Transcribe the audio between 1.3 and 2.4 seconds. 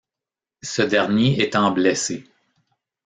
étant blessé.